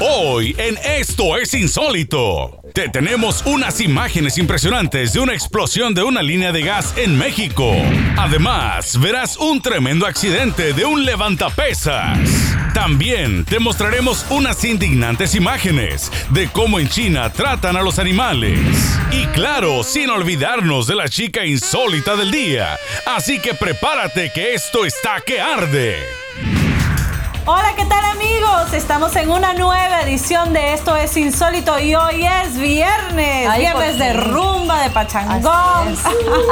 [0.00, 2.60] Hoy en Esto es Insólito.
[2.72, 7.74] Te tenemos unas imágenes impresionantes de una explosión de una línea de gas en México.
[8.16, 12.16] Además, verás un tremendo accidente de un levantapesas.
[12.74, 18.60] También te mostraremos unas indignantes imágenes de cómo en China tratan a los animales.
[19.10, 22.78] Y claro, sin olvidarnos de la chica insólita del día.
[23.04, 25.96] Así que prepárate que esto está que arde.
[27.50, 28.74] Hola, ¿qué tal amigos?
[28.74, 33.98] Estamos en una nueva edición de Esto es Insólito y hoy es viernes, Ay, viernes
[33.98, 35.96] de rumba, de pachangón.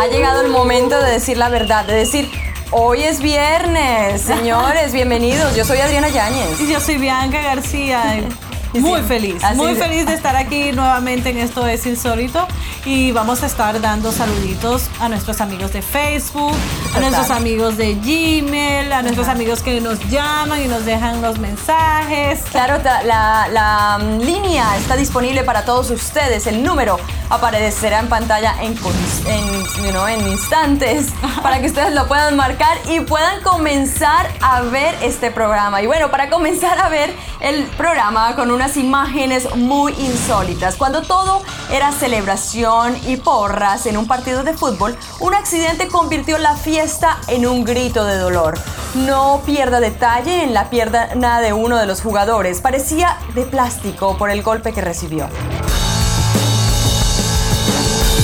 [0.01, 2.31] Ha llegado el momento de decir la verdad, de decir,
[2.71, 5.55] hoy es viernes, señores, bienvenidos.
[5.55, 6.59] Yo soy Adriana Yáñez.
[6.63, 8.25] Y yo soy Bianca García.
[8.75, 9.79] Muy sí, feliz, así muy es.
[9.79, 12.47] feliz de estar aquí nuevamente en Esto es Insólito
[12.85, 16.55] y vamos a estar dando saluditos a nuestros amigos de Facebook,
[16.95, 21.39] a nuestros amigos de Gmail, a nuestros amigos que nos llaman y nos dejan los
[21.39, 22.41] mensajes.
[22.51, 26.47] Claro, la, la, mm, línea está disponible para todos ustedes.
[26.47, 26.99] El número
[27.31, 31.09] aparecerá en pantalla en, you know, en instantes
[31.43, 35.83] para que ustedes lo puedan marcar y puedan comenzar a ver este programa.
[35.83, 40.77] Y bueno, para comenzar a ver el programa con unas imágenes muy insólitas.
[40.77, 46.57] Cuando todo era celebración y porras en un partido de fútbol, un accidente convirtió la
[46.57, 48.59] fiesta en un grito de dolor.
[48.95, 52.63] No pierda detalle en la pierna de uno de los jugadores.
[52.63, 55.29] Parecía de plástico por el golpe que recibió.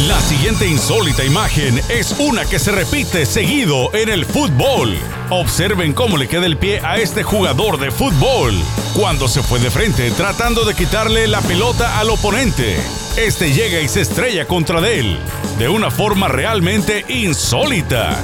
[0.09, 4.99] La siguiente insólita imagen es una que se repite seguido en el fútbol.
[5.31, 8.53] Observen cómo le queda el pie a este jugador de fútbol
[8.95, 12.77] cuando se fue de frente tratando de quitarle la pelota al oponente.
[13.17, 15.21] Este llega y se estrella contra él
[15.59, 18.19] de una forma realmente insólita.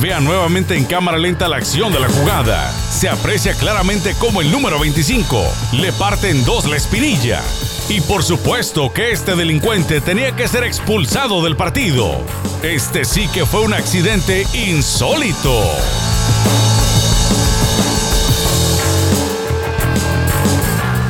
[0.00, 2.70] Vean nuevamente en cámara lenta la acción de la jugada.
[2.92, 7.42] Se aprecia claramente cómo el número 25 le parte en dos la espinilla.
[7.88, 12.16] Y por supuesto que este delincuente tenía que ser expulsado del partido.
[12.62, 15.62] Este sí que fue un accidente insólito.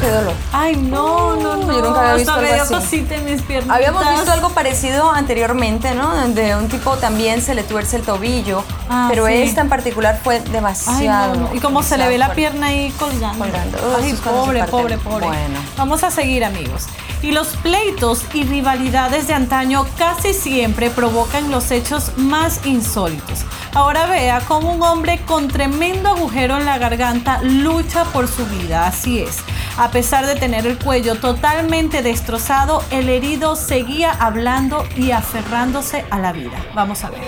[0.00, 0.34] Qué dolor.
[0.64, 1.72] Ay, no, no, no.
[1.72, 2.74] Yo nunca había visto me algo dio así.
[2.74, 3.76] cosita en mis piernas.
[3.76, 6.14] Habíamos visto algo parecido anteriormente, ¿no?
[6.14, 9.34] Donde un tipo también se le tuerce el tobillo, Ah, pero sí.
[9.34, 11.34] esta en particular fue Ay, demasiado.
[11.34, 11.54] no, no.
[11.54, 13.44] Y como se le ve la pierna ahí colgando.
[13.44, 13.78] Colgando.
[14.02, 15.26] Ay, pobre, pobre, pobre.
[15.26, 15.60] Bueno.
[15.76, 16.86] Vamos a seguir, amigos.
[17.20, 23.40] Y los pleitos y rivalidades de antaño casi siempre provocan los hechos más insólitos.
[23.74, 28.86] Ahora vea cómo un hombre con tremendo agujero en la garganta lucha por su vida.
[28.86, 29.38] Así es.
[29.76, 36.18] A pesar de tener el cuello totalmente destrozado, el herido seguía hablando y aferrándose a
[36.18, 36.64] la vida.
[36.74, 37.20] Vamos a ver.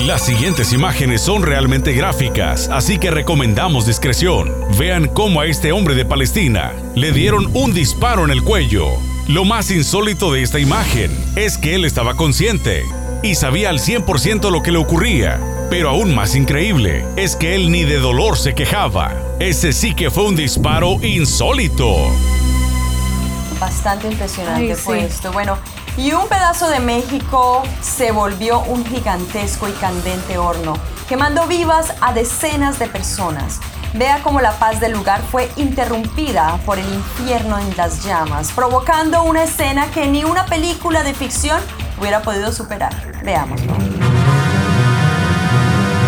[0.00, 4.52] Las siguientes imágenes son realmente gráficas, así que recomendamos discreción.
[4.78, 8.86] Vean cómo a este hombre de Palestina le dieron un disparo en el cuello.
[9.28, 12.84] Lo más insólito de esta imagen es que él estaba consciente
[13.24, 15.40] y sabía al 100% lo que le ocurría.
[15.70, 19.14] Pero aún más increíble es que él ni de dolor se quejaba.
[19.40, 21.96] Ese sí que fue un disparo insólito.
[23.58, 25.06] Bastante impresionante Ay, fue sí.
[25.06, 25.32] esto.
[25.32, 25.56] Bueno,
[25.96, 30.74] y un pedazo de México se volvió un gigantesco y candente horno,
[31.08, 33.58] quemando vivas a decenas de personas.
[33.94, 39.22] Vea cómo la paz del lugar fue interrumpida por el infierno en las llamas, provocando
[39.22, 41.60] una escena que ni una película de ficción
[41.98, 42.92] hubiera podido superar.
[43.24, 43.72] Veámoslo.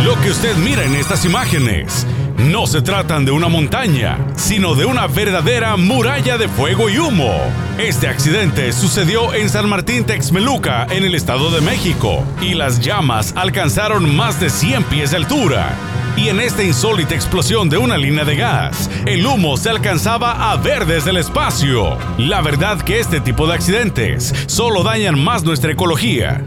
[0.05, 2.07] Lo que usted mira en estas imágenes
[2.39, 7.33] no se tratan de una montaña, sino de una verdadera muralla de fuego y humo.
[7.79, 13.33] Este accidente sucedió en San Martín Texmeluca, en el Estado de México, y las llamas
[13.37, 15.75] alcanzaron más de 100 pies de altura.
[16.17, 20.57] Y en esta insólita explosión de una línea de gas, el humo se alcanzaba a
[20.57, 21.99] ver desde el espacio.
[22.17, 26.43] La verdad que este tipo de accidentes solo dañan más nuestra ecología.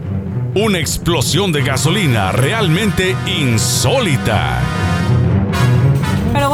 [0.54, 4.60] Una explosión de gasolina realmente insólita.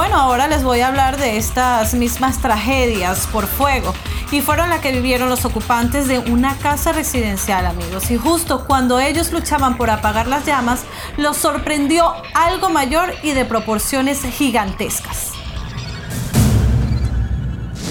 [0.09, 3.93] Bueno, ahora les voy a hablar de estas mismas tragedias por fuego.
[4.31, 8.09] Y fueron las que vivieron los ocupantes de una casa residencial, amigos.
[8.13, 10.85] Y justo cuando ellos luchaban por apagar las llamas,
[11.17, 15.36] los sorprendió algo mayor y de proporciones gigantescas.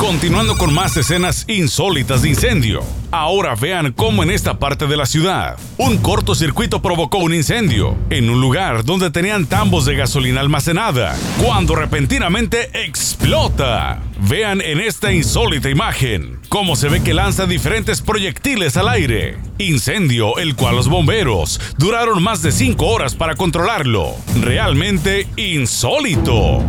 [0.05, 2.83] Continuando con más escenas insólitas de incendio.
[3.09, 8.29] Ahora vean cómo en esta parte de la ciudad, un cortocircuito provocó un incendio en
[8.29, 13.99] un lugar donde tenían tambos de gasolina almacenada, cuando repentinamente explota.
[14.29, 19.39] Vean en esta insólita imagen cómo se ve que lanza diferentes proyectiles al aire.
[19.57, 24.13] Incendio el cual los bomberos duraron más de 5 horas para controlarlo.
[24.39, 26.63] Realmente insólito.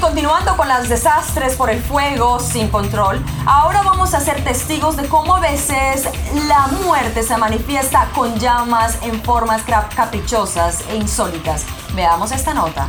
[0.00, 5.08] Continuando con los desastres por el fuego sin control, ahora vamos a ser testigos de
[5.08, 6.08] cómo a veces
[6.46, 11.64] la muerte se manifiesta con llamas en formas caprichosas e insólitas.
[11.94, 12.86] Veamos esta nota.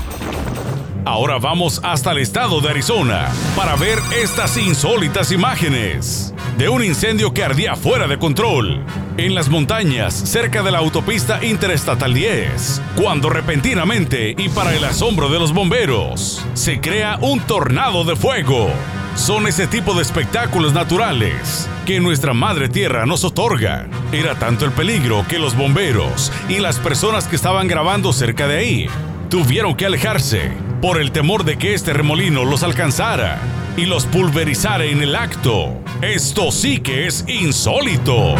[1.05, 7.31] Ahora vamos hasta el estado de Arizona para ver estas insólitas imágenes de un incendio
[7.31, 8.83] que ardía fuera de control
[9.17, 15.29] en las montañas cerca de la autopista Interestatal 10, cuando repentinamente y para el asombro
[15.29, 18.71] de los bomberos se crea un tornado de fuego.
[19.15, 23.85] Son ese tipo de espectáculos naturales que nuestra Madre Tierra nos otorga.
[24.11, 28.57] Era tanto el peligro que los bomberos y las personas que estaban grabando cerca de
[28.57, 28.89] ahí
[29.29, 33.39] tuvieron que alejarse por el temor de que este remolino los alcanzara
[33.75, 35.73] y los pulverizara en el acto.
[36.03, 38.35] Esto sí que es insólito.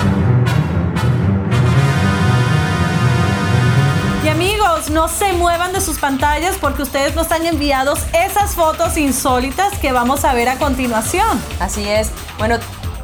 [4.23, 8.95] Y amigos, no se muevan de sus pantallas porque ustedes nos han enviado esas fotos
[8.95, 11.41] insólitas que vamos a ver a continuación.
[11.59, 12.11] Así es.
[12.37, 12.57] Bueno,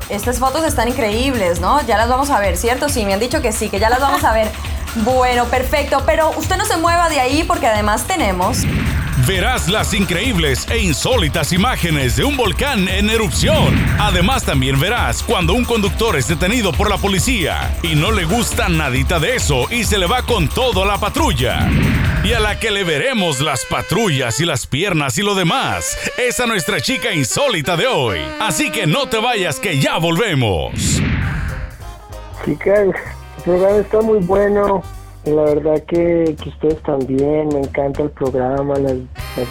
[0.10, 1.84] estas fotos están increíbles, ¿no?
[1.88, 2.90] Ya las vamos a ver, ¿cierto?
[2.90, 4.52] Sí, me han dicho que sí, que ya las vamos a ver.
[5.06, 8.66] Bueno, perfecto, pero usted no se mueva de ahí porque además tenemos
[9.28, 13.76] verás las increíbles e insólitas imágenes de un volcán en erupción.
[14.00, 18.70] Además también verás cuando un conductor es detenido por la policía y no le gusta
[18.70, 21.70] nadita de eso y se le va con todo a la patrulla.
[22.24, 26.40] Y a la que le veremos las patrullas y las piernas y lo demás es
[26.40, 28.20] a nuestra chica insólita de hoy.
[28.40, 31.02] Así que no te vayas que ya volvemos.
[32.46, 32.88] Chicas,
[33.46, 34.84] el está muy bueno.
[35.26, 38.96] La verdad que, ustedes también, me encanta el programa, las,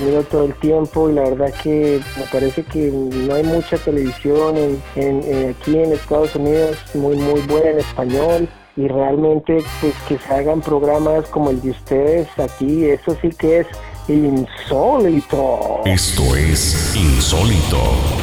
[0.01, 4.57] miro todo el tiempo y la verdad que me parece que no hay mucha televisión
[4.97, 10.35] en, aquí en Estados Unidos muy muy buena en español y realmente pues que se
[10.35, 13.67] hagan programas como el de ustedes aquí, eso sí que es
[14.09, 15.83] insólito.
[15.85, 18.20] Esto es insólito.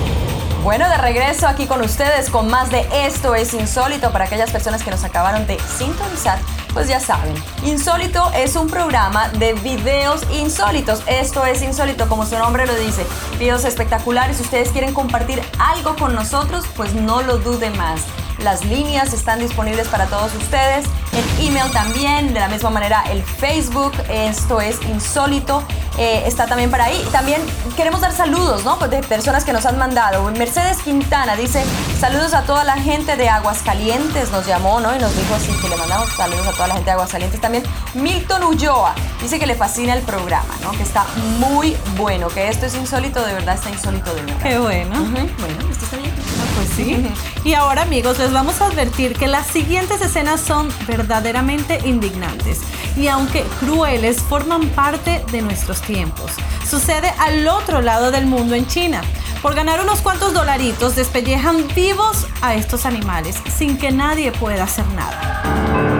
[0.63, 4.83] Bueno, de regreso aquí con ustedes con más de Esto es Insólito para aquellas personas
[4.83, 6.39] que nos acabaron de sintonizar
[6.77, 7.33] pues ya saben,
[7.63, 11.01] Insólito es un programa de videos insólitos.
[11.07, 13.03] Esto es insólito, como su nombre lo dice.
[13.39, 14.37] Videos espectaculares.
[14.37, 18.01] Si ustedes quieren compartir algo con nosotros, pues no lo duden más.
[18.39, 20.85] Las líneas están disponibles para todos ustedes.
[21.13, 25.63] El email también, de la misma manera el Facebook, esto es insólito,
[25.97, 27.07] eh, está también para ahí.
[27.11, 27.41] También
[27.75, 28.77] queremos dar saludos, ¿no?
[28.77, 30.29] Pues de personas que nos han mandado.
[30.31, 31.63] Mercedes Quintana dice,
[31.99, 34.95] saludos a toda la gente de Aguascalientes, nos llamó, ¿no?
[34.95, 37.41] Y nos dijo así que le mandamos saludos a toda la gente de Aguascalientes.
[37.41, 37.63] También
[37.95, 40.71] Milton Ulloa dice que le fascina el programa, ¿no?
[40.71, 41.05] Que está
[41.39, 44.43] muy bueno, que esto es insólito, de verdad está insólito de verdad.
[44.43, 44.99] Qué bueno.
[44.99, 46.13] Bueno, esto está bien.
[46.57, 46.97] Pues sí.
[47.43, 52.61] Y ahora amigos, les vamos a advertir que las siguientes escenas son verdaderamente indignantes
[52.95, 56.31] y aunque crueles forman parte de nuestros tiempos.
[56.67, 59.01] Sucede al otro lado del mundo en China.
[59.43, 64.85] Por ganar unos cuantos dolaritos despellejan vivos a estos animales sin que nadie pueda hacer
[64.95, 65.96] nada.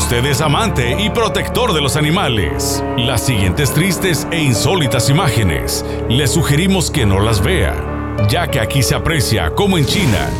[0.00, 6.26] Usted es amante y protector de los animales, las siguientes tristes e insólitas imágenes le
[6.26, 10.30] sugerimos que no las vea, ya que aquí se aprecia como en China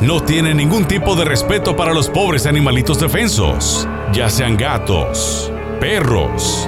[0.00, 6.66] no tiene ningún tipo de respeto para los pobres animalitos defensos, ya sean gatos, perros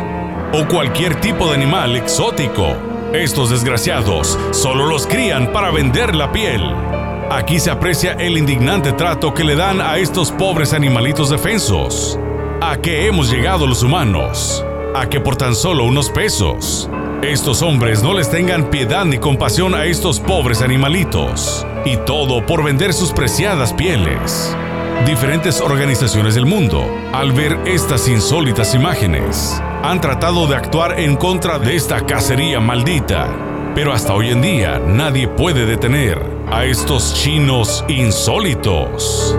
[0.52, 2.76] o cualquier tipo de animal exótico.
[3.14, 6.62] Estos desgraciados solo los crían para vender la piel.
[7.30, 12.18] Aquí se aprecia el indignante trato que le dan a estos pobres animalitos defensos
[12.64, 14.64] a qué hemos llegado los humanos,
[14.94, 16.88] a que por tan solo unos pesos,
[17.20, 22.62] estos hombres no les tengan piedad ni compasión a estos pobres animalitos, y todo por
[22.62, 24.56] vender sus preciadas pieles.
[25.04, 31.58] Diferentes organizaciones del mundo, al ver estas insólitas imágenes, han tratado de actuar en contra
[31.58, 33.28] de esta cacería maldita,
[33.74, 39.36] pero hasta hoy en día nadie puede detener a estos chinos insólitos.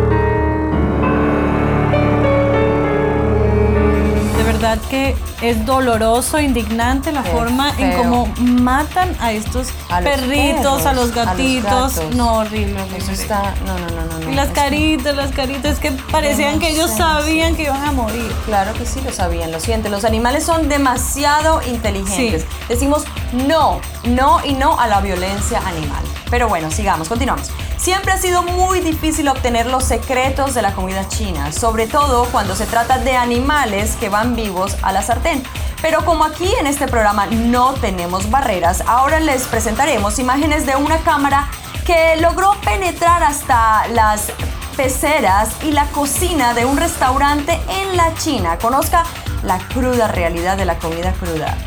[4.90, 9.68] Que es doloroso, indignante la forma en cómo matan a estos
[10.02, 12.00] perritos, a los gatitos.
[12.16, 14.32] no, horrible, Eso está, no, no, no, no.
[14.32, 18.32] Y las caritas, las caritas que parecían que ellos sabían que iban a morir.
[18.46, 19.92] Claro que sí lo sabían, lo sienten.
[19.92, 22.46] Los animales son demasiado inteligentes.
[22.70, 23.04] Decimos
[23.34, 26.04] no, no y no a la violencia animal.
[26.30, 27.52] Pero bueno, sigamos, continuamos.
[27.84, 32.56] Siempre ha sido muy difícil obtener los secretos de la comida china, sobre todo cuando
[32.56, 35.44] se trata de animales que van vivos a la sartén.
[35.82, 41.00] Pero como aquí en este programa no tenemos barreras, ahora les presentaremos imágenes de una
[41.00, 41.50] cámara
[41.86, 44.32] que logró penetrar hasta las
[44.78, 48.58] peceras y la cocina de un restaurante en la China.
[48.60, 49.04] Conozca
[49.44, 51.58] la cruda realidad de la comida cruda.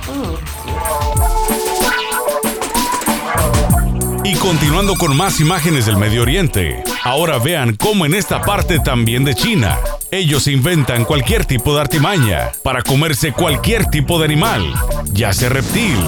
[4.26, 9.24] Y continuando con más imágenes del Medio Oriente, ahora vean cómo en esta parte también
[9.24, 9.78] de China,
[10.10, 14.64] ellos inventan cualquier tipo de artimaña para comerse cualquier tipo de animal,
[15.12, 16.00] ya sea reptil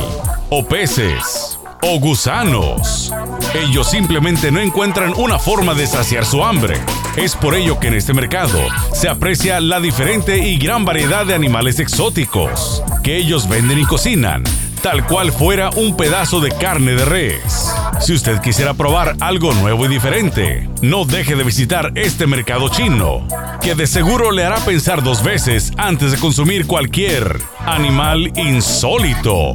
[0.50, 3.12] o peces o gusanos.
[3.54, 6.76] Ellos simplemente no encuentran una forma de saciar su hambre.
[7.16, 8.58] Es por ello que en este mercado
[8.94, 14.42] se aprecia la diferente y gran variedad de animales exóticos que ellos venden y cocinan,
[14.78, 17.72] tal cual fuera un pedazo de carne de res.
[18.00, 23.26] Si usted quisiera probar algo nuevo y diferente, no deje de visitar este mercado chino,
[23.60, 29.54] que de seguro le hará pensar dos veces antes de consumir cualquier animal insólito.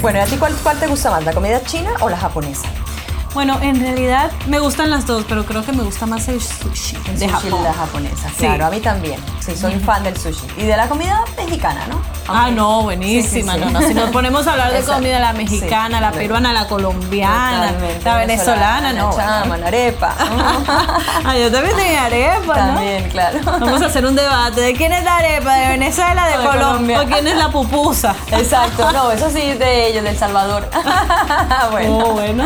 [0.00, 2.68] Bueno, ¿y a ti cuál, cuál te gusta más, la comida china o la japonesa?
[3.34, 6.96] Bueno, en realidad me gustan las dos, pero creo que me gusta más el sushi
[7.08, 7.64] El de sushi Japón.
[7.64, 8.34] la japonesa, Sí.
[8.38, 9.20] claro, a mí también.
[9.40, 10.46] Sí, soy fan del sushi.
[10.56, 12.00] Y de la comida mexicana, ¿no?
[12.28, 13.52] Ah, no, buenísima.
[13.54, 13.72] Sí, sí, sí.
[13.72, 14.94] No, no, si nos ponemos a hablar de Exacto.
[15.02, 19.10] comida, la mexicana, la peruana, la colombiana, Totalmente, la venezolana, no.
[19.10, 20.14] La chama, la arepa.
[21.26, 22.74] Ah, yo también tengo arepa, ¿no?
[22.74, 23.38] También, claro.
[23.44, 26.96] Vamos a hacer un debate de quién es la arepa, de Venezuela, de De Colombia,
[26.98, 27.00] Colombia.
[27.02, 28.14] o quién es la pupusa.
[28.30, 30.68] Exacto, no, eso sí es de ellos, del Salvador.
[31.72, 31.98] bueno.
[31.98, 32.44] Oh, bueno.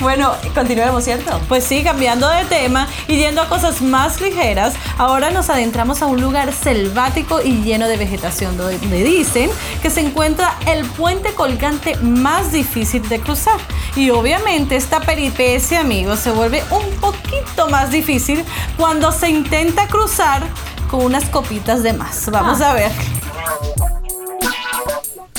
[0.00, 1.40] Bueno, continuemos, ¿cierto?
[1.48, 6.06] Pues sí, cambiando de tema y yendo a cosas más ligeras, ahora nos adentramos a
[6.06, 9.50] un lugar selvático y lleno de vegetación, donde dicen
[9.82, 13.58] que se encuentra el puente colgante más difícil de cruzar.
[13.96, 18.44] Y obviamente esta peripecia, amigos, se vuelve un poquito más difícil
[18.76, 20.42] cuando se intenta cruzar
[20.90, 22.28] con unas copitas de más.
[22.30, 22.90] Vamos a ver.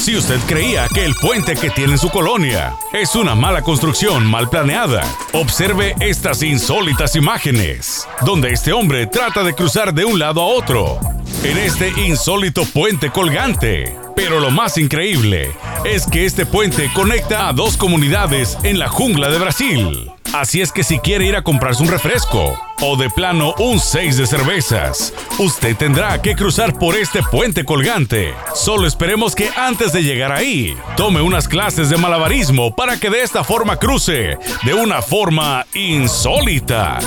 [0.05, 4.23] Si usted creía que el puente que tiene en su colonia es una mala construcción
[4.23, 5.01] mal planeada,
[5.33, 10.99] observe estas insólitas imágenes, donde este hombre trata de cruzar de un lado a otro,
[11.43, 13.97] en este insólito puente colgante.
[14.15, 15.49] Pero lo más increíble
[15.83, 20.14] es que este puente conecta a dos comunidades en la jungla de Brasil.
[20.35, 24.17] Así es que si quiere ir a comprarse un refresco o de plano un 6
[24.17, 28.33] de cervezas, usted tendrá que cruzar por este puente colgante.
[28.53, 33.21] Solo esperemos que antes de llegar ahí, tome unas clases de malabarismo para que de
[33.21, 36.99] esta forma cruce de una forma insólita.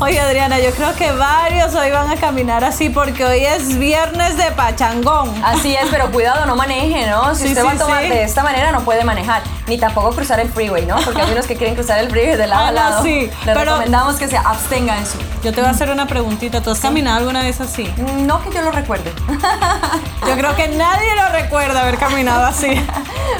[0.00, 4.36] Oye Adriana, yo creo que varios hoy van a caminar así porque hoy es viernes
[4.36, 5.32] de pachangón.
[5.44, 7.34] Así es, pero cuidado, no maneje, ¿no?
[7.34, 8.08] Si Sí, usted sí, va a tomar sí.
[8.08, 9.42] de esta manera, no puede manejar.
[9.68, 10.96] Ni tampoco cruzar el freeway, ¿no?
[10.96, 13.02] Porque hay unos que quieren cruzar el freeway de lado Ah, a no, lado.
[13.04, 15.18] sí, Les pero- recomendamos que se abstenga en su.
[15.44, 16.60] Yo te voy a hacer una preguntita.
[16.60, 17.92] ¿Tú has caminado alguna vez así?
[18.18, 19.12] No que yo lo recuerde.
[20.26, 22.68] Yo creo que nadie lo recuerda haber caminado así.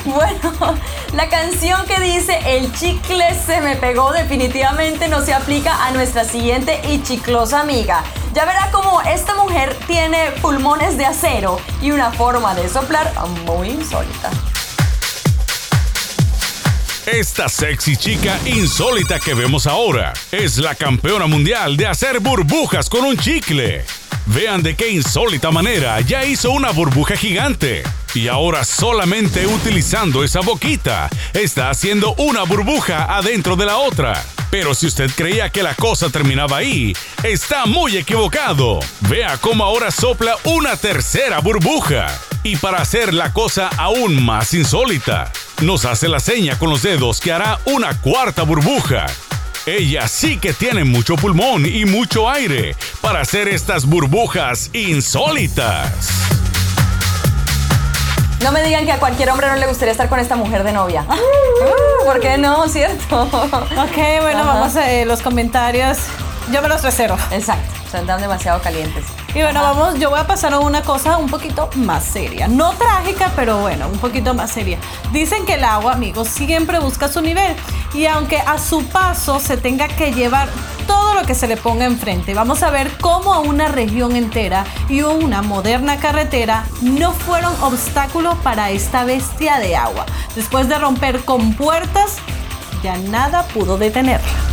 [0.05, 0.75] Bueno,
[1.13, 6.22] la canción que dice El chicle se me pegó definitivamente no se aplica a nuestra
[6.25, 8.05] siguiente y chiclosa amiga.
[8.35, 13.13] Ya verá cómo esta mujer tiene pulmones de acero y una forma de soplar
[13.47, 14.31] muy insólita.
[17.07, 23.05] Esta sexy chica insólita que vemos ahora es la campeona mundial de hacer burbujas con
[23.05, 23.85] un chicle.
[24.27, 27.83] Vean de qué insólita manera ya hizo una burbuja gigante.
[28.15, 34.23] Y ahora solamente utilizando esa boquita está haciendo una burbuja adentro de la otra.
[34.51, 38.81] Pero si usted creía que la cosa terminaba ahí, está muy equivocado.
[39.09, 42.07] Vea cómo ahora sopla una tercera burbuja.
[42.43, 47.19] Y para hacer la cosa aún más insólita, nos hace la seña con los dedos
[47.19, 49.07] que hará una cuarta burbuja.
[49.65, 56.52] Ella sí que tiene mucho pulmón y mucho aire para hacer estas burbujas insólitas.
[58.43, 60.73] No me digan que a cualquier hombre no le gustaría estar con esta mujer de
[60.73, 61.05] novia.
[62.05, 62.69] ¿Por qué no?
[62.69, 63.23] ¿Cierto?
[63.23, 64.55] Ok, bueno, Ajá.
[64.55, 65.99] vamos a eh, los comentarios.
[66.51, 67.17] Yo me los reservo.
[67.31, 69.05] Exacto, se andan demasiado calientes.
[69.35, 72.49] Y bueno, vamos, yo voy a pasar a una cosa un poquito más seria.
[72.49, 74.79] No trágica, pero bueno, un poquito más seria.
[75.11, 77.57] Dicen que el agua, amigos, siempre busca su nivel.
[77.95, 80.49] Y aunque a su paso se tenga que llevar
[80.87, 85.01] todo lo que se le ponga enfrente, vamos a ver cómo una región entera y
[85.01, 90.05] una moderna carretera no fueron obstáculo para esta bestia de agua.
[90.35, 92.19] Después de romper con puertas,
[92.83, 94.52] ya nada pudo detenerla.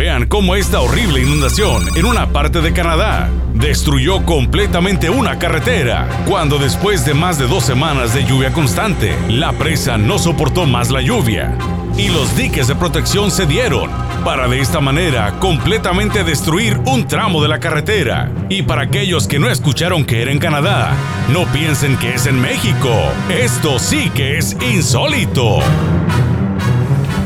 [0.00, 6.56] Vean cómo esta horrible inundación en una parte de Canadá destruyó completamente una carretera, cuando
[6.56, 11.02] después de más de dos semanas de lluvia constante, la presa no soportó más la
[11.02, 11.54] lluvia
[11.98, 13.90] y los diques de protección cedieron,
[14.24, 18.32] para de esta manera completamente destruir un tramo de la carretera.
[18.48, 20.94] Y para aquellos que no escucharon que era en Canadá,
[21.28, 22.90] no piensen que es en México,
[23.28, 25.58] esto sí que es insólito.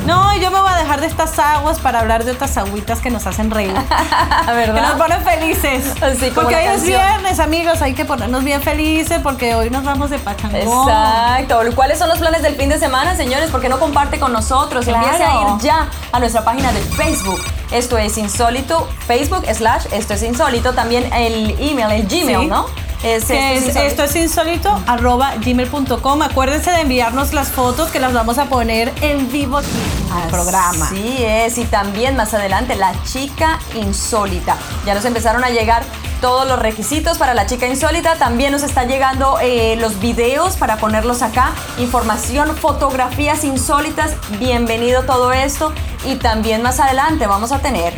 [0.07, 3.11] No, yo me voy a dejar de estas aguas para hablar de otras agüitas que
[3.11, 3.73] nos hacen reír.
[4.47, 4.75] ¿Verdad?
[4.75, 5.95] Que nos ponen felices.
[6.19, 9.85] Sí, como porque hoy es viernes, amigos, hay que ponernos bien felices porque hoy nos
[9.85, 10.61] vamos de pachangón.
[10.61, 11.61] Exacto.
[11.75, 13.51] ¿Cuáles son los planes del fin de semana, señores?
[13.51, 14.85] ¿Por qué no comparte con nosotros?
[14.85, 15.05] Claro.
[15.05, 17.41] Empiece a ir ya a nuestra página de Facebook.
[17.73, 20.75] Esto es insólito, Facebook slash esto es insólito.
[20.75, 22.47] También el email, el Gmail, Sí.
[22.47, 22.67] ¿no?
[23.05, 23.81] Es, Que es- Insólito.
[23.83, 26.23] esto es insólito arroba gmail.com.
[26.23, 29.69] Acuérdense de enviarnos las fotos que las vamos a poner en vivo aquí
[30.17, 30.87] en el programa.
[30.87, 34.57] Así es, y también más adelante la chica insólita.
[34.87, 35.83] Ya nos empezaron a llegar
[36.23, 38.15] todos los requisitos para la chica insólita.
[38.17, 41.51] También nos están llegando eh, los videos para ponerlos acá.
[41.77, 44.13] Información, fotografías insólitas.
[44.39, 45.75] Bienvenido todo esto.
[46.07, 47.93] Y también más adelante vamos a tener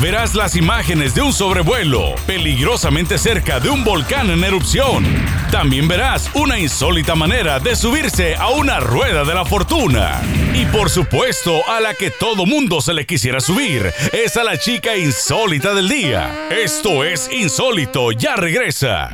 [0.00, 5.04] Verás las imágenes de un sobrevuelo peligrosamente cerca de un volcán en erupción.
[5.52, 10.22] También verás una insólita manera de subirse a una rueda de la fortuna.
[10.54, 14.56] Y por supuesto, a la que todo mundo se le quisiera subir, es a la
[14.58, 16.48] chica insólita del día.
[16.50, 19.10] Esto es Insólito, ya regresa.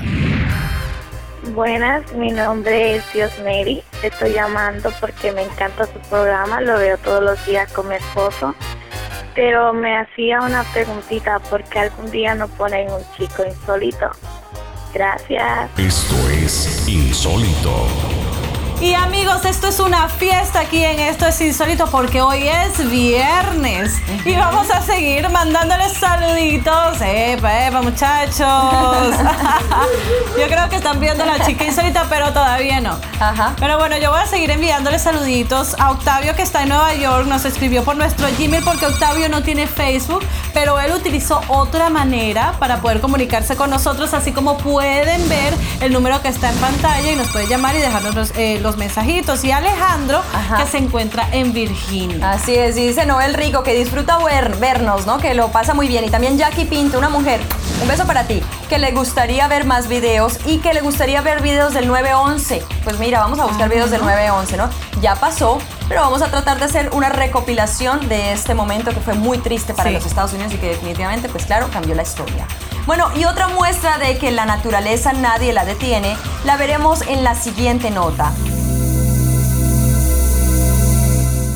[1.52, 3.83] Buenas, mi nombre es Dios Mary.
[4.05, 8.55] Estoy llamando porque me encanta su programa, lo veo todos los días con mi esposo.
[9.37, 14.11] Pero me hacía una preguntita, ¿por qué algún día no ponen un chico insólito?
[14.95, 15.71] Gracias.
[15.78, 17.87] Esto es Insólito.
[18.80, 23.95] Y amigos, esto es una fiesta aquí en Esto es Insólito porque hoy es viernes
[24.26, 26.99] y vamos a seguir mandándoles saluditos.
[27.00, 28.38] Epa, epa, muchachos.
[30.38, 32.99] yo creo que están viendo a la chica insólita, pero todavía no.
[33.18, 33.54] Ajá.
[33.59, 37.26] Pero bueno, yo voy a seguir enviándoles saluditos a Octavio que está en Nueva York.
[37.26, 42.54] Nos escribió por nuestro Gmail porque Octavio no tiene Facebook, pero él utilizó otra manera
[42.59, 47.12] para poder comunicarse con nosotros, así como pueden ver el número que está en pantalla
[47.12, 49.42] y nos puede llamar y dejarnos los, eh, los mensajitos.
[49.44, 50.56] Y Alejandro, Ajá.
[50.58, 52.32] que se encuentra en Virginia.
[52.32, 55.18] Así es, y dice Noel Rico que disfruta ver- vernos, ¿no?
[55.18, 56.04] Que lo pasa muy bien.
[56.04, 57.40] Y también Jackie Pinto, una mujer,
[57.80, 61.40] un beso para ti, que le gustaría ver más videos y que le gustaría ver
[61.42, 62.62] videos del 911.
[62.85, 64.68] Pues mira, vamos a buscar videos del 911, ¿no?
[65.00, 69.14] Ya pasó, pero vamos a tratar de hacer una recopilación de este momento que fue
[69.14, 69.94] muy triste para Sí.
[69.94, 72.46] los Estados Unidos y que definitivamente, pues claro, cambió la historia.
[72.87, 77.35] Bueno, y otra muestra de que la naturaleza nadie la detiene, la veremos en la
[77.35, 78.33] siguiente nota.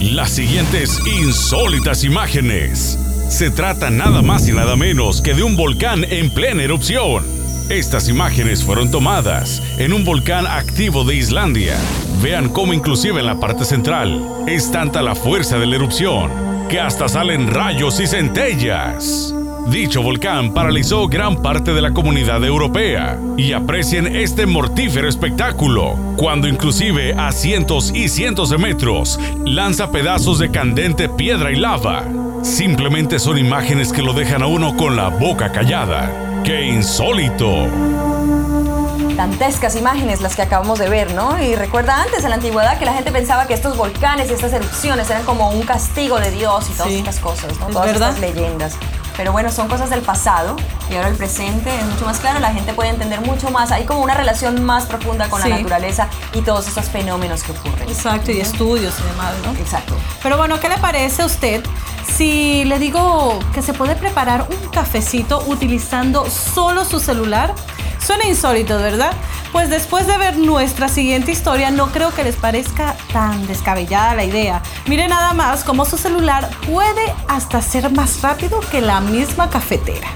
[0.00, 2.98] Las siguientes insólitas imágenes.
[3.28, 7.24] Se trata nada más y nada menos que de un volcán en plena erupción.
[7.68, 11.76] Estas imágenes fueron tomadas en un volcán activo de Islandia.
[12.20, 16.32] Vean cómo inclusive en la parte central es tanta la fuerza de la erupción
[16.68, 19.32] que hasta salen rayos y centellas.
[19.68, 26.48] Dicho volcán paralizó gran parte de la comunidad europea y aprecien este mortífero espectáculo, cuando
[26.48, 32.04] inclusive a cientos y cientos de metros lanza pedazos de candente piedra y lava.
[32.42, 36.10] Simplemente son imágenes que lo dejan a uno con la boca callada.
[36.44, 37.68] ¡Qué insólito!
[39.16, 41.42] dantescas imágenes las que acabamos de ver, ¿no?
[41.42, 44.50] Y recuerda antes, en la antigüedad, que la gente pensaba que estos volcanes y estas
[44.54, 46.98] erupciones eran como un castigo de Dios y todas Sí.
[47.00, 47.66] estas cosas, ¿no?
[47.66, 48.14] Todas verdad.
[48.14, 48.76] estas leyendas.
[49.20, 50.56] Pero bueno, son cosas del pasado
[50.90, 53.84] y ahora el presente es mucho más claro, la gente puede entender mucho más, hay
[53.84, 55.50] como una relación más profunda con Sí.
[55.50, 57.86] la naturaleza y todos estos fenómenos que ocurren.
[57.86, 59.52] Exacto, y estudios y demás, ¿no?
[59.60, 59.94] Exacto.
[60.22, 61.62] Pero bueno, ¿qué le parece a usted
[62.16, 67.54] si le digo que se puede preparar un cafecito utilizando solo su celular?
[68.02, 69.12] Suena insólito, ¿verdad?
[69.52, 74.24] Pues después de ver nuestra siguiente historia, no creo que les parezca tan descabellada la
[74.24, 74.62] idea.
[74.86, 80.08] Mire nada más cómo su celular puede hasta ser más rápido que la misma cafetera.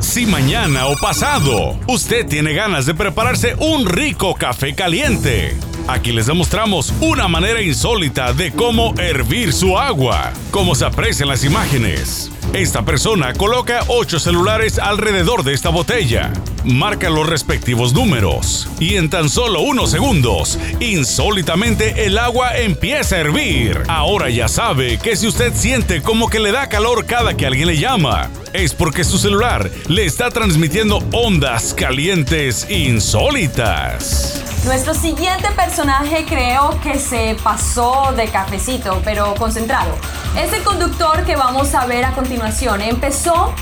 [0.00, 5.56] Si mañana o pasado usted tiene ganas de prepararse un rico café caliente,
[5.92, 11.28] aquí les demostramos una manera insólita de cómo hervir su agua, como se aprecia en
[11.28, 12.30] las imágenes.
[12.52, 16.32] Esta persona coloca ocho celulares alrededor de esta botella,
[16.64, 23.20] marca los respectivos números y en tan solo unos segundos, insólitamente el agua empieza a
[23.20, 23.82] hervir.
[23.88, 27.68] Ahora ya sabe que si usted siente como que le da calor cada que alguien
[27.68, 34.49] le llama, es porque su celular le está transmitiendo ondas calientes insólitas.
[34.64, 39.90] Nuestro siguiente personaje creo que se pasó de cafecito, pero concentrado.
[40.36, 42.82] Es el conductor que vamos a ver a continuación.
[42.82, 43.54] Empezó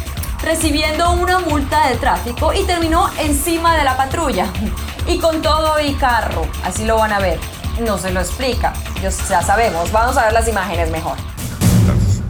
[0.43, 4.47] recibiendo una multa de tráfico y terminó encima de la patrulla.
[5.07, 7.39] Y con todo y carro, así lo van a ver.
[7.79, 9.93] No se lo explica, ya sabemos.
[9.93, 11.17] Vamos a ver las imágenes mejor.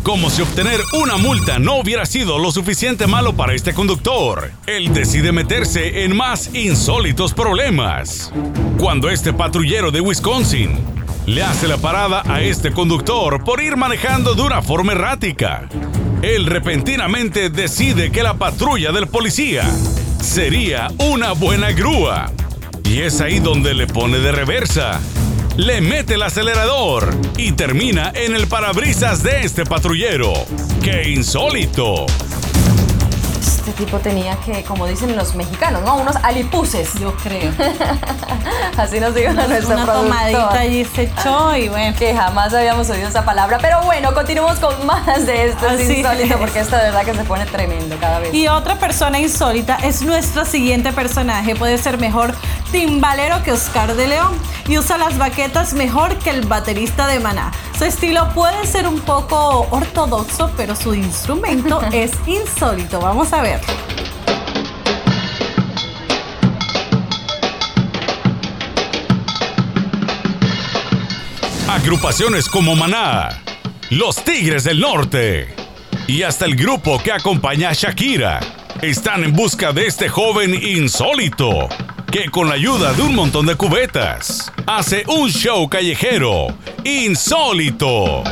[0.09, 4.94] Como si obtener una multa no hubiera sido lo suficiente malo para este conductor, él
[4.94, 8.33] decide meterse en más insólitos problemas.
[8.79, 10.79] Cuando este patrullero de Wisconsin
[11.27, 15.68] le hace la parada a este conductor por ir manejando de una forma errática.
[16.23, 19.71] Él repentinamente decide que la patrulla del policía
[20.23, 22.33] sería una buena grúa.
[22.83, 25.01] Y es ahí donde le pone de reversa,
[25.59, 30.33] le mete el acelerador y termina en el parabrisas de este patrullero.
[30.85, 32.07] ¡Qué insólito!
[33.69, 35.97] Este tipo tenía que, como dicen los mexicanos, ¿no?
[35.97, 36.95] Unos alipuses.
[36.95, 37.53] Yo creo.
[38.79, 41.95] Así nos dijo nuestro Una tomadita allí se echó y bueno.
[41.99, 43.59] Que jamás habíamos oído esa palabra.
[43.61, 45.67] Pero bueno, continuemos con más de esto.
[45.67, 46.41] Es Así insólito es.
[46.41, 48.33] porque esto de verdad que se pone tremendo cada vez.
[48.33, 51.55] Y otra persona insólita es nuestro siguiente personaje.
[51.55, 52.35] Puede ser mejor
[52.73, 54.33] timbalero que Oscar de León
[54.67, 57.51] y usa las baquetas mejor que el baterista de Maná.
[57.79, 62.99] Su estilo puede ser un poco ortodoxo, pero su instrumento es insólito.
[62.99, 63.61] Vamos a ver.
[71.69, 73.29] Agrupaciones como Maná,
[73.91, 75.55] Los Tigres del Norte
[76.09, 78.41] y hasta el grupo que acompaña a Shakira
[78.83, 81.69] están en busca de este joven insólito
[82.11, 86.47] que con la ayuda de un montón de cubetas hace un show callejero
[86.85, 88.23] insólito.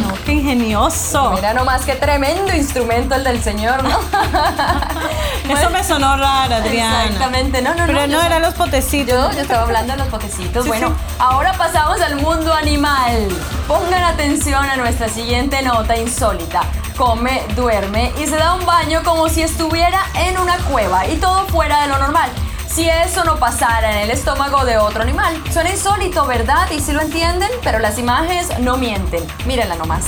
[0.00, 1.32] No, qué ingenioso.
[1.34, 3.98] Mira nomás qué tremendo instrumento el del señor, ¿no?
[5.48, 7.04] Eso me sonó raro, Adriana.
[7.04, 8.06] Exactamente, no, no, Pero no.
[8.06, 9.14] no yo- eran los potecitos.
[9.14, 10.62] Yo, yo estaba hablando de los potecitos.
[10.64, 11.14] Sí, bueno, sí.
[11.18, 13.28] ahora pasamos al mundo animal.
[13.66, 16.62] Pongan atención a nuestra siguiente nota insólita.
[16.98, 21.46] Come, duerme y se da un baño como si estuviera en una cueva y todo
[21.46, 22.28] fuera de lo normal.
[22.68, 25.40] Si eso no pasara en el estómago de otro animal.
[25.52, 26.68] Suena insólito, ¿verdad?
[26.72, 29.22] Y si lo entienden, pero las imágenes no mienten.
[29.46, 30.06] Mírenla nomás.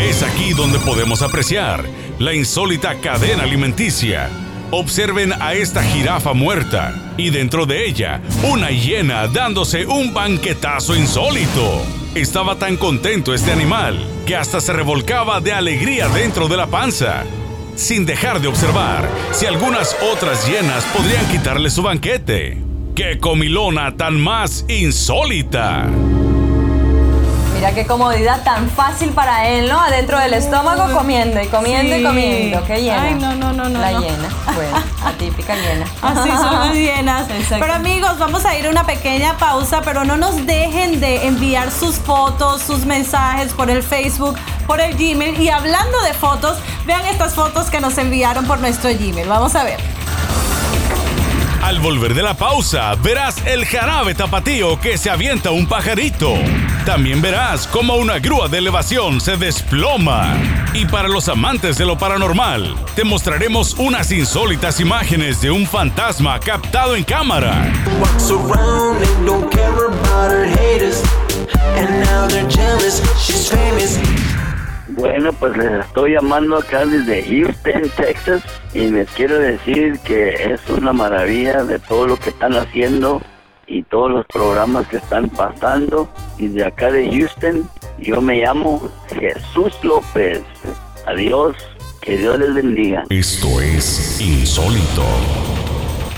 [0.00, 1.84] Es aquí donde podemos apreciar
[2.18, 4.28] la insólita cadena alimenticia.
[4.70, 8.20] Observen a esta jirafa muerta y dentro de ella
[8.52, 11.82] una hiena dándose un banquetazo insólito.
[12.14, 17.24] Estaba tan contento este animal que hasta se revolcaba de alegría dentro de la panza,
[17.76, 22.58] sin dejar de observar si algunas otras hienas podrían quitarle su banquete.
[22.94, 25.88] ¡Qué comilona tan más insólita!
[27.58, 29.80] Mira qué comodidad tan fácil para él, ¿no?
[29.80, 32.62] Adentro del estómago comiendo y comiendo y comiendo.
[32.64, 33.02] Qué llena.
[33.02, 34.00] Ay, no, no, no, no, La no.
[34.00, 34.28] hiena.
[34.54, 35.84] Bueno, la típica hiena.
[36.00, 37.28] Así son las hienas.
[37.30, 37.56] Exacto.
[37.58, 41.72] Pero amigos, vamos a ir a una pequeña pausa, pero no nos dejen de enviar
[41.72, 45.40] sus fotos, sus mensajes por el Facebook, por el Gmail.
[45.40, 49.26] Y hablando de fotos, vean estas fotos que nos enviaron por nuestro Gmail.
[49.26, 49.80] Vamos a ver.
[51.60, 56.34] Al volver de la pausa, verás el jarabe tapatío que se avienta un pajarito.
[56.88, 60.34] También verás cómo una grúa de elevación se desploma.
[60.72, 66.40] Y para los amantes de lo paranormal, te mostraremos unas insólitas imágenes de un fantasma
[66.40, 67.70] captado en cámara.
[74.88, 80.60] Bueno, pues les estoy llamando acá desde Houston, Texas, y les quiero decir que es
[80.70, 83.20] una maravilla de todo lo que están haciendo
[83.68, 86.08] y todos los programas que están pasando.
[86.38, 90.42] Y de acá de Houston, yo me llamo Jesús López.
[91.06, 91.56] Adiós,
[92.00, 93.04] que Dios les bendiga.
[93.10, 95.02] Esto es insólito.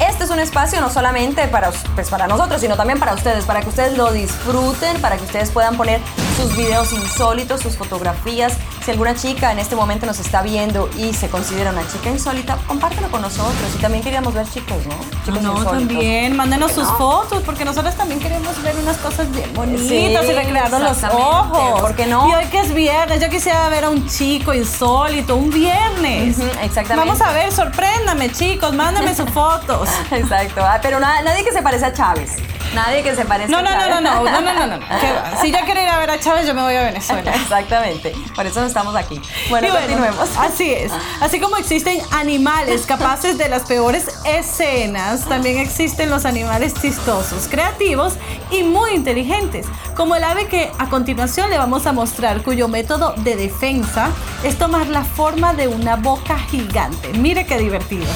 [0.00, 3.60] Este es un espacio no solamente para, pues, para nosotros, sino también para ustedes, para
[3.60, 6.00] que ustedes lo disfruten, para que ustedes puedan poner
[6.36, 8.56] sus videos insólitos, sus fotografías.
[8.84, 12.56] Si alguna chica en este momento nos está viendo y se considera una chica insólita,
[12.66, 13.54] compártelo con nosotros.
[13.76, 14.94] Y también queríamos ver chicos, ¿no?
[15.26, 15.70] Chicos No, insólitos.
[15.88, 16.96] también, mándenos sus No.
[16.96, 21.80] fotos, porque nosotros también queremos ver unas cosas bien bonitas Sí, y recrearnos los ojos.
[21.80, 22.28] ¿Por qué no?
[22.30, 26.38] Y hoy que es viernes, yo quisiera ver a un chico insólito, un viernes.
[26.62, 26.94] Exactamente.
[26.96, 29.88] Vamos a ver, sorpréndame, chicos, mándenme sus fotos.
[30.10, 30.62] Exacto.
[30.64, 32.32] Ah, pero na- nadie que se parece a Chávez.
[32.74, 33.90] Nadie que se parezca No, a no, no, Chávez.
[33.90, 34.86] no, no, no, no, no, no.
[35.42, 37.32] Si yo quiero ir a ver a Chávez, yo me voy a Venezuela.
[37.34, 38.14] Exactamente.
[38.34, 39.20] Por eso no estamos aquí.
[39.48, 40.28] Bueno, bueno, continuemos.
[40.38, 40.92] Así es.
[41.20, 48.14] Así como existen animales capaces de las peores escenas, también existen los animales chistosos, creativos
[48.50, 53.14] y muy inteligentes, como el ave que a continuación le vamos a mostrar, cuyo método
[53.18, 54.10] de defensa
[54.44, 57.12] es tomar la forma de una boca gigante.
[57.14, 58.06] Mire qué divertido.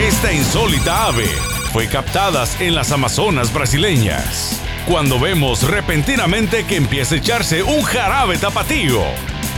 [0.00, 1.28] Esta insólita ave
[1.78, 4.60] fue captada en las Amazonas brasileñas.
[4.84, 9.04] Cuando vemos repentinamente que empieza a echarse un jarabe tapatío.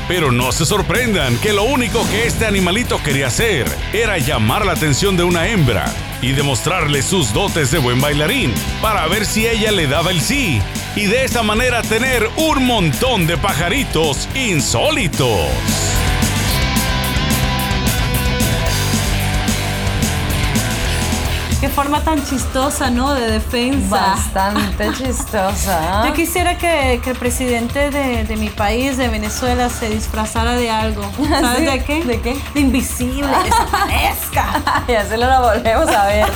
[0.07, 4.73] Pero no se sorprendan que lo único que este animalito quería hacer era llamar la
[4.73, 8.53] atención de una hembra y demostrarle sus dotes de buen bailarín
[8.83, 10.61] para ver si ella le daba el sí
[10.97, 15.90] y de esa manera tener un montón de pajaritos insólitos.
[21.61, 23.13] Qué forma tan chistosa, ¿no?
[23.13, 24.15] De defensa.
[24.15, 26.07] Bastante chistosa.
[26.07, 30.71] Yo quisiera que, que el presidente de, de mi país, de Venezuela, se disfrazara de
[30.71, 31.03] algo.
[31.29, 31.65] ¿Sabes ¿Sí?
[31.67, 32.05] de qué?
[32.05, 32.41] ¿De qué?
[32.55, 34.47] De invisible, desaparezca.
[34.89, 36.27] Ya se lo volvemos a ver.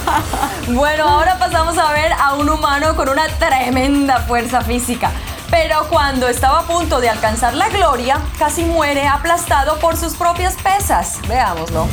[0.69, 5.11] Bueno, ahora pasamos a ver a un humano con una tremenda fuerza física.
[5.51, 10.55] Pero cuando estaba a punto de alcanzar la gloria, casi muere aplastado por sus propias
[10.57, 11.19] pesas.
[11.29, 11.89] Veámoslo.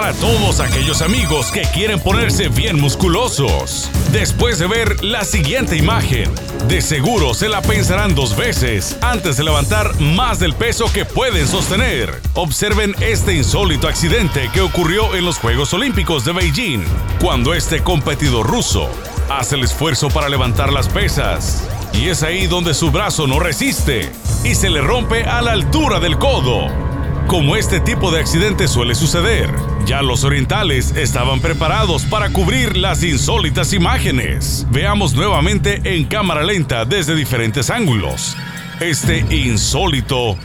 [0.00, 6.32] Para todos aquellos amigos que quieren ponerse bien musculosos, después de ver la siguiente imagen,
[6.68, 11.48] de seguro se la pensarán dos veces antes de levantar más del peso que pueden
[11.48, 12.14] sostener.
[12.34, 16.84] Observen este insólito accidente que ocurrió en los Juegos Olímpicos de Beijing,
[17.20, 18.88] cuando este competidor ruso
[19.28, 21.68] hace el esfuerzo para levantar las pesas.
[21.92, 24.12] Y es ahí donde su brazo no resiste
[24.44, 26.87] y se le rompe a la altura del codo.
[27.28, 29.50] Como este tipo de accidente suele suceder,
[29.84, 34.66] ya los orientales estaban preparados para cubrir las insólitas imágenes.
[34.70, 38.34] Veamos nuevamente en cámara lenta desde diferentes ángulos
[38.80, 40.36] este insólito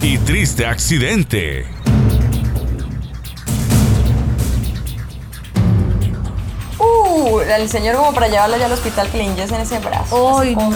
[0.00, 1.81] y triste accidente.
[7.22, 10.40] Uh, el señor como para llevarlo ya al hospital que le inyecten ese brazo.
[10.40, 10.70] Ay, no,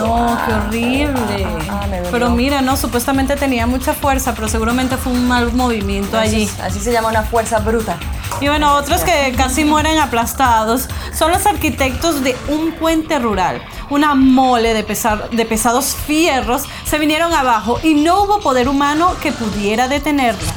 [0.47, 1.47] qué Ah, horrible.
[1.71, 2.11] ah, dolió.
[2.11, 6.45] Pero mira, no, supuestamente tenía mucha fuerza, pero seguramente fue un mal movimiento allí.
[6.45, 7.97] Así, así se llama una fuerza bruta.
[8.41, 13.63] Y bueno, otros que casi mueren aplastados son los arquitectos de un puente rural.
[13.91, 19.15] Una mole de, pesar- de pesados fierros se vinieron abajo y no hubo poder humano
[19.23, 20.53] que pudiera detenerla.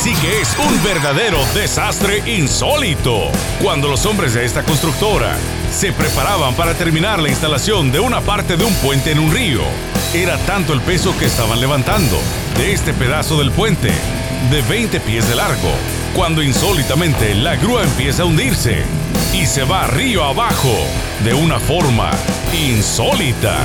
[0.00, 3.32] Sí que es un verdadero desastre insólito.
[3.60, 5.36] Cuando los hombres de esta constructora
[5.72, 9.62] se preparaban para terminar la instalación de una parte de un puente en un río,
[10.14, 12.16] era tanto el peso que estaban levantando
[12.56, 13.90] de este pedazo del puente,
[14.52, 15.72] de 20 pies de largo,
[16.14, 18.84] cuando insólitamente la grúa empieza a hundirse
[19.34, 20.76] y se va río abajo
[21.24, 22.12] de una forma
[22.52, 23.58] insólita.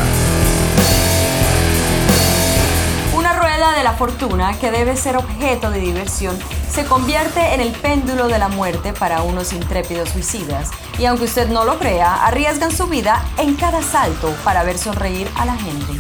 [3.84, 6.38] La fortuna que debe ser objeto de diversión
[6.72, 10.72] se convierte en el péndulo de la muerte para unos intrépidos suicidas.
[10.98, 15.28] Y aunque usted no lo crea, arriesgan su vida en cada salto para ver sonreír
[15.36, 15.94] a la gente.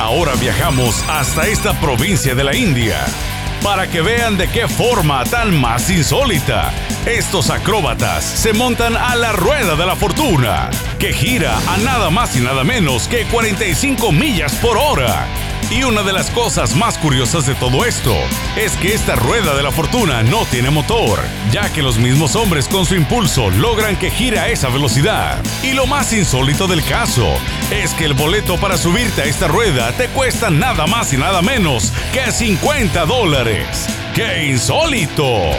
[0.00, 3.04] Ahora viajamos hasta esta provincia de la India
[3.62, 6.72] para que vean de qué forma tan más insólita
[7.06, 12.36] estos acróbatas se montan a la rueda de la fortuna, que gira a nada más
[12.36, 15.26] y nada menos que 45 millas por hora.
[15.70, 18.12] Y una de las cosas más curiosas de todo esto
[18.56, 21.20] es que esta rueda de la fortuna no tiene motor,
[21.52, 25.40] ya que los mismos hombres con su impulso logran que gire a esa velocidad.
[25.62, 27.26] Y lo más insólito del caso
[27.70, 31.40] es que el boleto para subirte a esta rueda te cuesta nada más y nada
[31.40, 33.86] menos que 50 dólares.
[34.14, 35.52] ¡Qué insólito!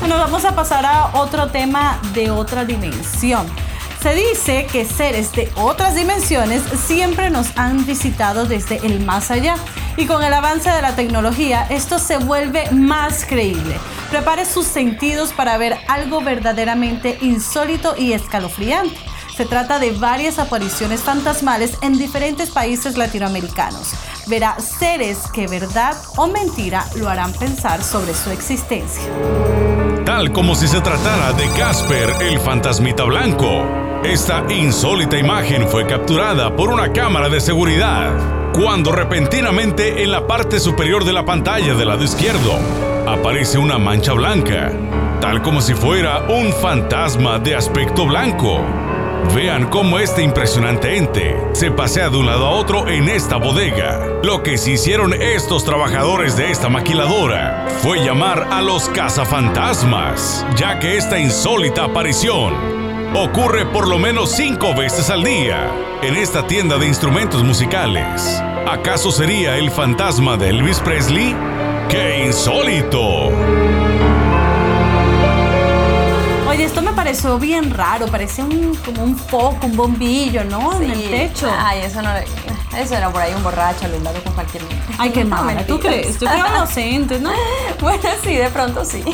[0.00, 3.46] Bueno, vamos a pasar a otro tema de otra dimensión.
[4.00, 9.56] Se dice que seres de otras dimensiones siempre nos han visitado desde el más allá
[9.96, 13.76] y con el avance de la tecnología esto se vuelve más creíble.
[14.08, 18.96] Prepare sus sentidos para ver algo verdaderamente insólito y escalofriante.
[19.36, 23.94] Se trata de varias apariciones fantasmales en diferentes países latinoamericanos.
[24.28, 29.10] Verá seres que verdad o mentira lo harán pensar sobre su existencia.
[30.04, 33.66] Tal como si se tratara de Casper, el fantasmita blanco.
[34.04, 40.60] Esta insólita imagen fue capturada por una cámara de seguridad, cuando repentinamente en la parte
[40.60, 42.58] superior de la pantalla del lado izquierdo
[43.06, 44.72] aparece una mancha blanca,
[45.22, 48.62] tal como si fuera un fantasma de aspecto blanco.
[49.34, 54.00] Vean cómo este impresionante ente se pasea de un lado a otro en esta bodega.
[54.22, 60.78] Lo que sí hicieron estos trabajadores de esta maquiladora fue llamar a los cazafantasmas, ya
[60.80, 62.54] que esta insólita aparición
[63.14, 65.70] ocurre por lo menos cinco veces al día
[66.02, 68.42] en esta tienda de instrumentos musicales.
[68.66, 71.34] ¿Acaso sería el fantasma de Elvis Presley?
[71.88, 73.30] ¡Qué insólito!
[76.98, 80.80] Pareció bien raro, parecía un, como un foco, un bombillo, ¿no?
[80.82, 81.48] En el techo.
[81.56, 82.10] Ay, eso no.
[82.76, 84.64] Eso era por ahí un borracho alumbrado con cualquier.
[84.98, 86.18] Ay, qué No, mala, ¿tú crees?
[86.18, 87.30] Yo creo inocente, ¿no?
[87.80, 89.04] Bueno, sí, de pronto sí.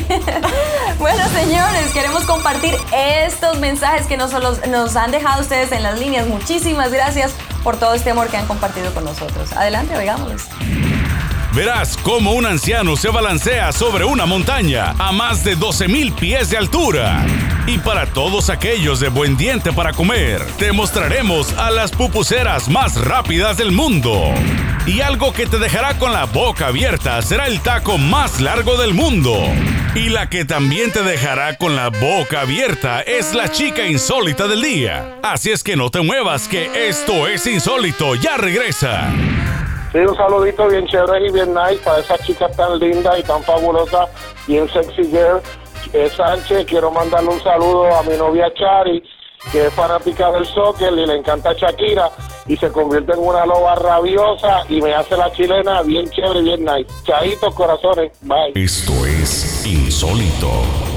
[0.99, 5.99] bueno, señores, queremos compartir estos mensajes que nos, los- nos han dejado ustedes en las
[5.99, 6.25] líneas.
[6.27, 9.51] Muchísimas gracias por todo este amor que han compartido con nosotros.
[9.53, 10.45] Adelante, oigámoslos.
[11.55, 16.57] Verás cómo un anciano se balancea sobre una montaña a más de 12.000 pies de
[16.57, 17.25] altura.
[17.65, 22.99] Y para todos aquellos de buen diente para comer, te mostraremos a las pupuseras más
[22.99, 24.33] rápidas del mundo.
[24.85, 28.93] Y algo que te dejará con la boca abierta será el taco más largo del
[28.93, 29.41] mundo.
[29.95, 34.61] Y la que también te dejará con la boca abierta es la chica insólita del
[34.61, 35.19] día.
[35.23, 38.15] Así es que no te muevas, que esto es insólito.
[38.15, 39.13] Ya regresa.
[39.95, 43.41] Sí, un saludito bien chévere y bien nice para esa chica tan linda y tan
[43.43, 44.09] fabulosa,
[44.45, 45.41] bien sexy girl.
[45.93, 49.01] Eh, Sánchez, quiero mandarle un saludo a mi novia Chari,
[49.53, 52.11] que es fanática del soccer y le encanta Shakira
[52.45, 56.65] y se convierte en una loba rabiosa y me hace la chilena bien chévere, bien
[56.65, 56.91] nice.
[57.05, 58.51] Chaitos, corazones, bye.
[58.53, 60.94] Esto es insólito.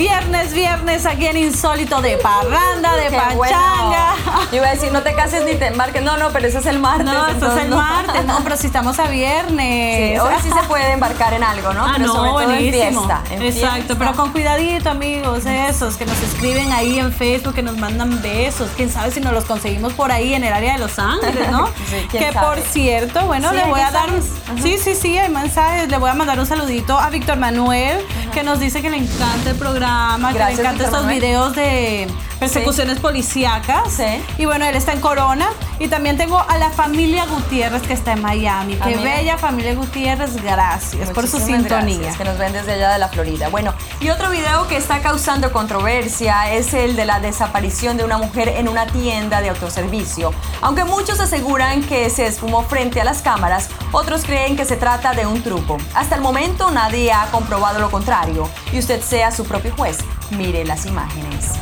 [0.00, 3.36] Viernes, viernes aquí en Insólito de parranda, de Qué pachanga.
[3.36, 4.40] bueno.
[4.50, 6.02] Yo iba a decir, no te cases ni te embarques.
[6.02, 7.04] No, no, pero ese es el martes.
[7.04, 7.76] No, esto es el no.
[7.76, 8.24] martes.
[8.24, 10.12] No, pero si estamos a viernes.
[10.14, 11.84] Sí, hoy sí se puede embarcar en algo, ¿no?
[11.84, 13.22] Ah, pero no, sobre todo en fiesta.
[13.30, 13.94] en Exacto, fiesta.
[13.98, 18.70] pero con cuidadito, amigos, esos que nos escriben ahí en Facebook, que nos mandan besos.
[18.78, 21.68] Quién sabe si nos los conseguimos por ahí en el área de Los Ángeles, ¿no?
[21.90, 22.46] Sí, que sabe.
[22.46, 24.08] por cierto, bueno, Sí, le voy a dar.
[24.08, 24.62] Ajá.
[24.62, 25.88] Sí, sí, sí, hay mensajes.
[25.90, 27.98] Le voy a mandar un saludito a Víctor Manuel,
[28.30, 32.06] que nos dice que le encanta el programa, que le encantan estos videos de
[32.40, 33.92] persecuciones policíacas.
[33.92, 34.24] Sí.
[34.38, 35.48] Y bueno, él está en Corona.
[35.78, 38.76] Y también tengo a la familia Gutiérrez que está en Miami.
[38.80, 39.14] Ah, Qué mira.
[39.16, 41.96] bella familia Gutiérrez, gracias por su Muchísimas sintonía.
[41.96, 43.48] gracias, que nos ven desde allá de la Florida.
[43.48, 48.18] Bueno, y otro video que está causando controversia es el de la desaparición de una
[48.18, 50.34] mujer en una tienda de autoservicio.
[50.60, 55.12] Aunque muchos aseguran que se esfumó frente a las cámaras, otros creen que se trata
[55.14, 55.78] de un truco.
[55.94, 59.96] Hasta el momento nadie ha comprobado lo contrario y usted sea su propio juez.
[60.30, 61.52] Mire las imágenes.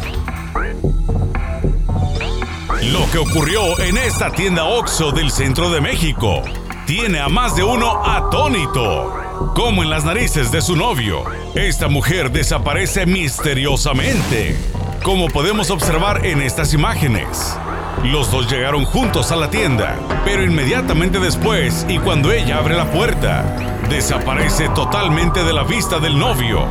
[2.93, 6.43] Lo que ocurrió en esta tienda OXO del centro de México
[6.87, 9.15] tiene a más de uno atónito.
[9.55, 14.57] Como en las narices de su novio, esta mujer desaparece misteriosamente,
[15.03, 17.57] como podemos observar en estas imágenes.
[18.05, 22.91] Los dos llegaron juntos a la tienda, pero inmediatamente después y cuando ella abre la
[22.91, 23.45] puerta,
[23.91, 26.67] desaparece totalmente de la vista del novio.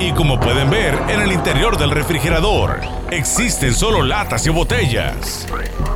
[0.00, 5.46] Y como pueden ver en el interior del refrigerador, existen solo latas y botellas.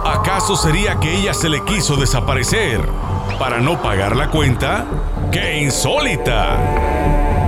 [0.04, 2.82] ¿Acaso sería que ella se le quiso desaparecer
[3.38, 4.84] para no pagar la cuenta?
[5.32, 7.03] ¡Qué insólita!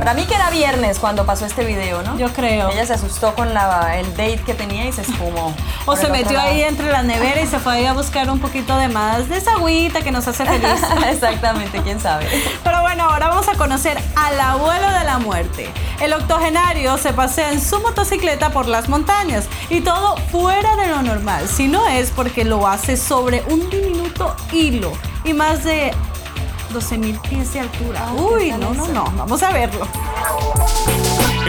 [0.07, 2.17] Para mí que era viernes cuando pasó este video, ¿no?
[2.17, 2.71] Yo creo.
[2.71, 5.53] Ella se asustó con la- el date que tenía y se esfumó.
[5.85, 6.49] O se metió lado.
[6.51, 9.39] ahí entre la nevera y se fue ahí a buscar un poquito de más de
[9.39, 10.81] esa agüita que nos hace feliz.
[11.11, 12.25] Exactamente, quién sabe.
[12.63, 15.69] Pero bueno, ahora vamos a conocer al abuelo de la muerte.
[16.01, 21.03] El octogenario se pasea en su motocicleta por las montañas y todo fuera de lo
[21.03, 21.49] normal.
[21.49, 24.93] Si no es porque lo hace sobre un diminuto hilo
[25.25, 25.93] y más de
[26.71, 28.13] 12 mil pies de altura.
[28.13, 29.13] Uy, ¿qué tal no, no, no.
[29.17, 29.87] Vamos a verlo.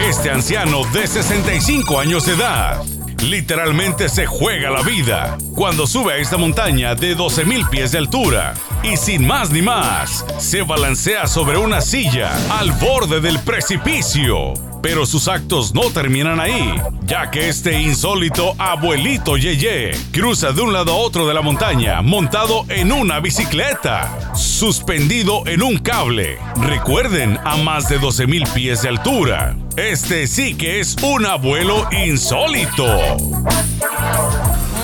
[0.08, 2.82] Este anciano de 65 años de edad
[3.22, 8.54] literalmente se juega la vida cuando sube a esta montaña de 12.000 pies de altura
[8.82, 14.67] y sin más ni más se balancea sobre una silla al borde del precipicio.
[14.82, 20.72] Pero sus actos no terminan ahí, ya que este insólito abuelito Yeye cruza de un
[20.72, 26.38] lado a otro de la montaña montado en una bicicleta, suspendido en un cable.
[26.56, 29.56] Recuerden, a más de 12.000 pies de altura.
[29.76, 32.86] Este sí que es un abuelo insólito.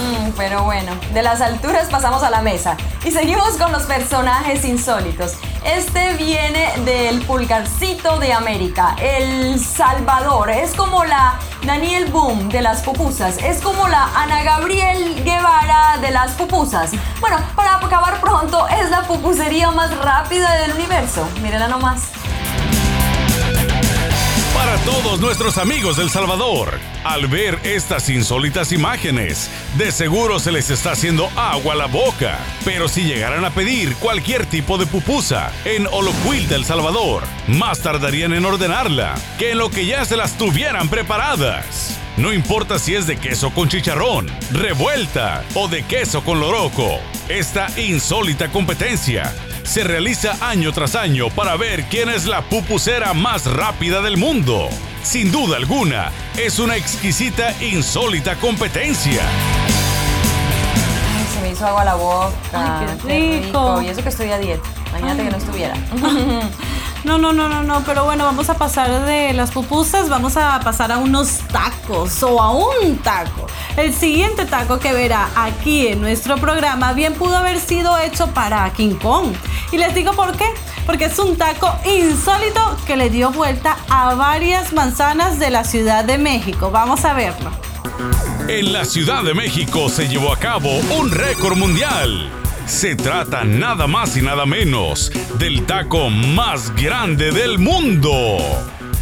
[0.04, 4.64] Mm, pero bueno, de las alturas pasamos a la mesa y seguimos con los personajes
[4.64, 5.34] insólitos.
[5.64, 10.50] Este viene del pulgarcito de América, El Salvador.
[10.50, 13.38] Es como la Daniel Boom de las pupusas.
[13.38, 16.90] Es como la Ana Gabriel Guevara de las pupusas.
[17.18, 21.26] Bueno, para acabar pronto, es la pupusería más rápida del universo.
[21.40, 22.10] Mírenla nomás.
[24.82, 30.92] Todos nuestros amigos del Salvador, al ver estas insólitas imágenes, de seguro se les está
[30.92, 32.38] haciendo agua a la boca.
[32.66, 38.34] Pero si llegaran a pedir cualquier tipo de pupusa en Oloquil del Salvador, más tardarían
[38.34, 41.98] en ordenarla que en lo que ya se las tuvieran preparadas.
[42.18, 47.68] No importa si es de queso con chicharrón, revuelta o de queso con loroco, esta
[47.78, 49.32] insólita competencia
[49.64, 54.68] se realiza año tras año para ver quién es la pupusera más rápida del mundo.
[55.02, 59.22] Sin duda alguna, es una exquisita, insólita competencia.
[61.16, 62.32] Ay, se me hizo agua a la boca.
[62.52, 63.82] Ay, qué rico.
[63.82, 64.68] Y eso que estoy a dieta.
[64.90, 65.74] Imagínate que no estuviera.
[67.04, 70.58] No, no, no, no, no, pero bueno, vamos a pasar de las pupusas, vamos a
[70.60, 73.46] pasar a unos tacos o a un taco.
[73.76, 78.72] El siguiente taco que verá aquí en nuestro programa bien pudo haber sido hecho para
[78.72, 79.34] King Kong.
[79.70, 80.46] Y les digo por qué.
[80.86, 86.04] Porque es un taco insólito que le dio vuelta a varias manzanas de la Ciudad
[86.04, 86.70] de México.
[86.70, 87.50] Vamos a verlo.
[88.48, 92.43] En la Ciudad de México se llevó a cabo un récord mundial.
[92.66, 98.38] Se trata nada más y nada menos del taco más grande del mundo.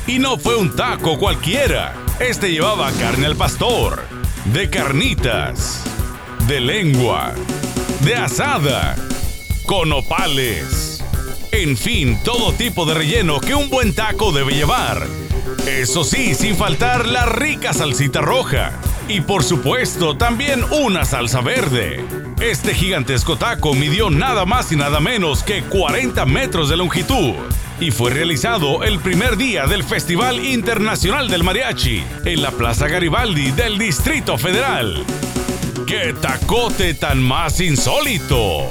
[0.06, 1.94] Y no fue un taco cualquiera.
[2.18, 4.02] Este llevaba carne al pastor,
[4.46, 5.84] de carnitas,
[6.48, 7.34] de lengua,
[8.00, 8.96] de asada,
[9.64, 11.02] con opales.
[11.52, 15.06] En fin, todo tipo de relleno que un buen taco debe llevar.
[15.66, 18.72] Eso sí, sin faltar la rica salsita roja.
[19.08, 22.04] Y por supuesto, también una salsa verde.
[22.42, 27.34] Este gigantesco taco midió nada más y nada menos que 40 metros de longitud
[27.78, 33.52] y fue realizado el primer día del Festival Internacional del Mariachi en la Plaza Garibaldi
[33.52, 35.04] del Distrito Federal.
[35.86, 38.68] ¡Qué tacote tan más insólito!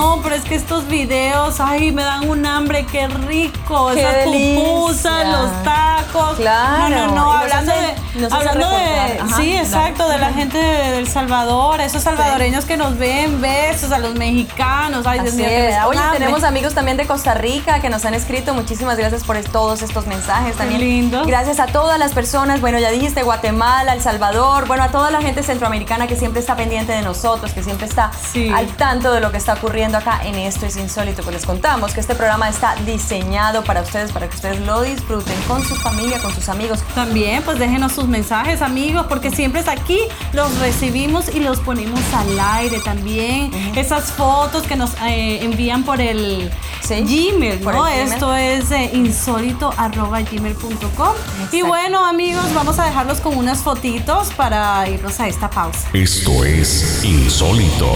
[0.00, 3.90] No, pero es que estos videos, ay, me dan un hambre, qué rico.
[3.94, 6.36] Qué pupusas, los tacos.
[6.36, 6.88] Claro.
[6.88, 8.26] No, no, no, hablando de.
[8.30, 9.20] Hablando de.
[9.20, 13.92] Ajá, sí, exacto, de la gente de El Salvador, esos salvadoreños que nos ven, besos
[13.92, 15.06] a los mexicanos.
[15.06, 16.18] Ay, Dios mío, que Oye, hambre.
[16.18, 18.54] tenemos amigos también de Costa Rica que nos han escrito.
[18.54, 20.80] Muchísimas gracias por todos estos mensajes también.
[20.80, 21.24] lindo.
[21.26, 22.60] Gracias a todas las personas.
[22.60, 24.66] Bueno, ya dijiste Guatemala, El Salvador.
[24.66, 28.10] Bueno, a toda la gente centroamericana que siempre está pendiente de nosotros, que siempre está
[28.32, 28.50] Sí.
[28.54, 31.22] al tanto de lo que está ocurriendo acá en Esto es Insólito.
[31.22, 35.36] Pues les contamos que este programa está diseñado para ustedes, para que ustedes lo disfruten
[35.46, 36.80] con su familia, con sus amigos.
[36.94, 39.98] También, pues déjenos sus mensajes, amigos, porque siempre es aquí,
[40.32, 43.50] los recibimos y los ponemos al aire también.
[43.76, 46.50] Esas fotos que nos eh, envían por el
[46.82, 47.86] Sí, Gmail, por ¿no?
[47.86, 48.12] el Gmail.
[48.12, 51.12] Esto es eh, insólito.gmail.com.
[51.52, 55.88] Y bueno, amigos, vamos a dejarlos con unas fotitos para irnos a esta pausa.
[55.92, 57.86] Esto es insólito.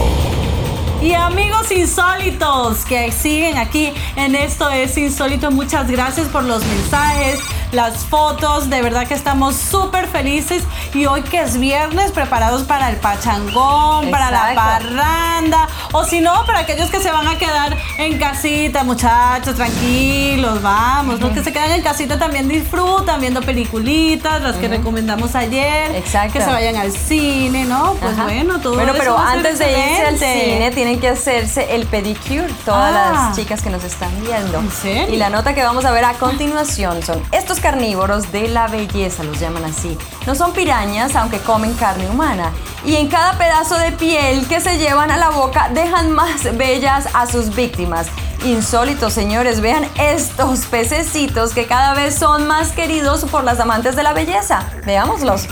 [1.05, 7.41] Y amigos insólitos que siguen aquí en esto es insólito, muchas gracias por los mensajes,
[7.75, 10.63] las fotos, de verdad que estamos súper felices
[10.93, 14.61] y hoy que es viernes preparados para el pachangón, para la Exacto.
[14.95, 20.61] parranda o si no, para aquellos que se van a quedar en casita, muchachos, tranquilos,
[20.61, 25.93] vamos, los que se quedan en casita también disfrutan viendo peliculitas, las que recomendamos ayer,
[25.95, 26.33] Exacto.
[26.33, 27.93] que se vayan al cine, ¿no?
[27.95, 28.23] Pues Ajá.
[28.23, 31.85] bueno, todo Bueno, eso pero va antes de irse al cine tienen que hacerse el
[31.87, 33.11] pedicure, todas Ah.
[33.27, 34.59] las chicas que nos están viendo.
[34.59, 35.13] ¿En serio?
[35.13, 39.23] Y la nota que vamos a ver a continuación son estos carnívoros de la belleza,
[39.23, 39.97] los llaman así.
[40.27, 42.51] No son pirañas, aunque comen carne humana.
[42.85, 47.07] Y en cada pedazo de piel que se llevan a la boca dejan más bellas
[47.15, 48.05] a sus víctimas.
[48.45, 54.03] Insólitos, señores, vean estos pececitos que cada vez son más queridos por las amantes de
[54.03, 54.69] la belleza.
[54.85, 55.47] Veámoslos.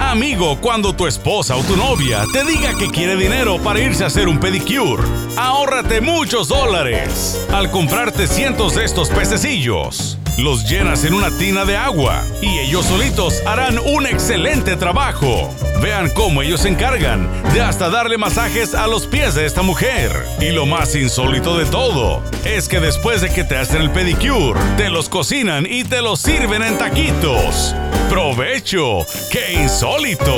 [0.00, 4.08] Amigo, cuando tu esposa o tu novia te diga que quiere dinero para irse a
[4.08, 5.04] hacer un pedicure,
[5.36, 10.18] ahórrate muchos dólares al comprarte cientos de estos pececillos.
[10.38, 15.54] Los llenas en una tina de agua y ellos solitos harán un excelente trabajo.
[15.82, 20.10] Vean cómo ellos se encargan de hasta darle masajes a los pies de esta mujer.
[20.40, 24.58] Y lo más insólito de todo es que después de que te hacen el pedicure,
[24.78, 27.74] te los cocinan y te los sirven en taquitos.
[28.08, 29.06] ¡Provecho!
[29.30, 30.34] ¡Qué insólito!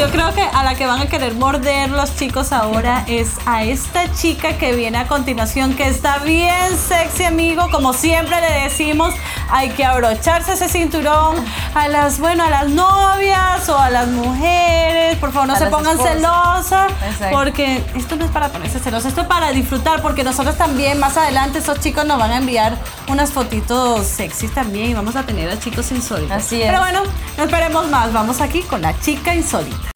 [0.00, 3.64] Yo creo que a la que van a querer morder los chicos ahora es a
[3.64, 7.68] esta chica que viene a continuación, que está bien sexy, amigo.
[7.70, 9.12] Como siempre le decimos,
[9.50, 11.36] hay que abrocharse ese cinturón
[11.74, 15.18] a las, bueno, a las novias o a las mujeres.
[15.18, 16.14] Por favor, no A se pongan esposas.
[16.14, 17.36] celosas, Exacto.
[17.36, 21.18] porque esto no es para ponerse celosas, esto es para disfrutar, porque nosotros también más
[21.18, 22.78] adelante esos chicos nos van a enviar
[23.08, 26.32] unas fotitos sexy también y vamos a tener a chicos insólitos.
[26.32, 26.68] Así es.
[26.68, 27.02] Pero bueno,
[27.36, 29.89] no esperemos más, vamos aquí con la chica insólita.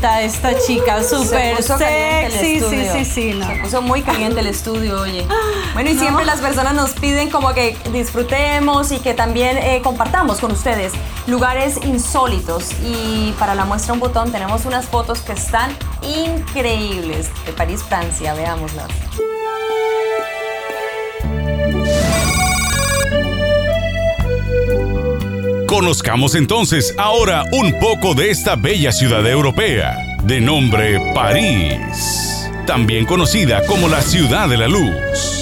[0.00, 2.60] Esta chica, súper el sexy.
[2.60, 3.34] Sí, sí, sí, sí.
[3.34, 3.46] no.
[3.46, 5.26] Se puso muy caliente el estudio, oye.
[5.74, 10.40] Bueno, y siempre las personas nos piden como que disfrutemos y que también eh, compartamos
[10.40, 10.92] con ustedes
[11.26, 12.70] lugares insólitos.
[12.82, 15.70] Y para la muestra un botón tenemos unas fotos que están
[16.02, 18.34] increíbles de París, Francia.
[18.34, 18.88] Veámoslas.
[25.80, 33.64] Conozcamos entonces ahora un poco de esta bella ciudad europea, de nombre París, también conocida
[33.64, 35.39] como la Ciudad de la Luz.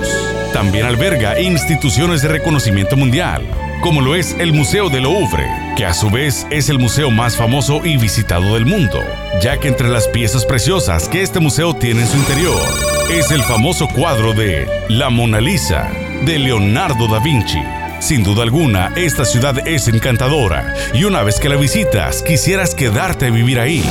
[0.52, 3.42] También alberga instituciones de reconocimiento mundial,
[3.83, 7.37] como lo es el Museo de Louvre, que a su vez es el museo más
[7.37, 9.03] famoso y visitado del mundo,
[9.43, 12.61] ya que entre las piezas preciosas que este museo tiene en su interior
[13.11, 15.91] es el famoso cuadro de La Mona Lisa
[16.24, 17.62] de Leonardo da Vinci.
[18.01, 23.27] Sin duda alguna, esta ciudad es encantadora y una vez que la visitas quisieras quedarte
[23.27, 23.85] a vivir ahí.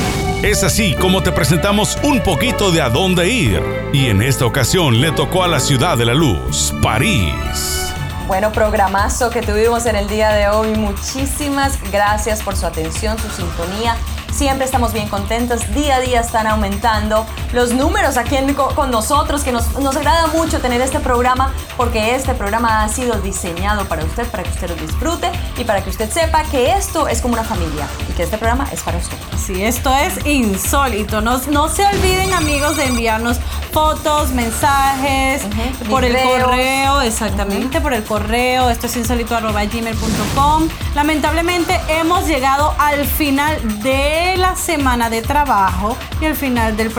[0.44, 3.62] Es así como te presentamos un poquito de a dónde ir.
[3.94, 7.95] Y en esta ocasión le tocó a la ciudad de la luz, París.
[8.28, 10.76] Bueno, programazo que tuvimos en el día de hoy.
[10.76, 13.96] Muchísimas gracias por su atención, su sintonía.
[14.34, 18.92] Siempre estamos bien contentos, día a día están aumentando los números aquí en- co- con
[18.92, 23.86] nosotros, que nos, nos agrada mucho tener este programa porque este programa ha sido diseñado
[23.86, 27.22] para usted, para que usted lo disfrute y para que usted sepa que esto es
[27.22, 29.18] como una familia y que este programa es para usted.
[29.44, 31.22] Sí, esto es insólito.
[31.22, 33.38] No, no se olviden, amigos, de enviarnos
[33.72, 35.44] fotos, mensajes
[35.90, 38.70] por el correo, exactamente, por el correo.
[38.70, 40.68] Esto es insólito.gmail.com.
[40.96, 46.90] Lamentablemente hemos llegado al final de la semana de trabajo y al final del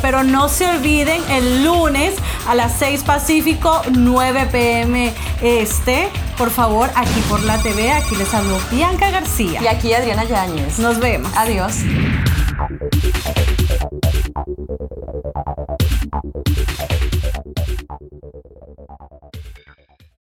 [0.00, 2.14] pero no se olviden el lunes
[2.46, 6.08] a las 6 Pacífico, 9 pm Este.
[6.36, 9.62] Por favor, aquí por la TV, aquí les habló Bianca García.
[9.62, 10.78] Y aquí Adriana Yáñez.
[10.78, 11.32] Nos vemos.
[11.36, 11.76] Adiós.